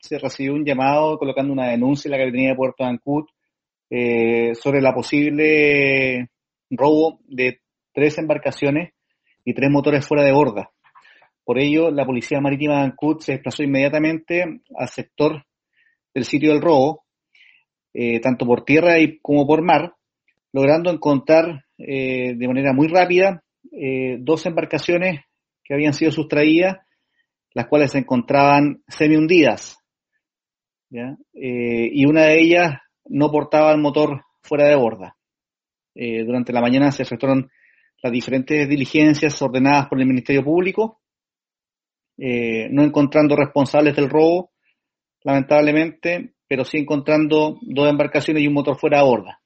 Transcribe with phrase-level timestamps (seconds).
[0.00, 3.24] se recibió un llamado colocando una denuncia en la Capitanía de Puerto Ancud
[3.90, 6.30] eh, sobre la posible
[6.70, 7.60] robo de
[7.92, 8.92] tres embarcaciones
[9.44, 10.70] y tres motores fuera de borda.
[11.44, 15.44] Por ello, la Policía Marítima de Ancud se desplazó inmediatamente al sector
[16.14, 17.04] del sitio del robo,
[17.94, 19.94] eh, tanto por tierra y como por mar,
[20.52, 23.42] logrando encontrar eh, de manera muy rápida
[24.20, 25.20] dos embarcaciones
[25.62, 26.78] que habían sido sustraídas,
[27.52, 29.78] las cuales se encontraban semi hundidas.
[30.90, 35.16] Y una de ellas no portaba el motor fuera de borda.
[35.94, 37.50] Eh, durante la mañana se efectuaron
[38.02, 41.00] las diferentes diligencias ordenadas por el Ministerio Público,
[42.16, 44.52] eh, no encontrando responsables del robo,
[45.24, 49.40] lamentablemente, pero sí encontrando dos embarcaciones y un motor fuera de borda.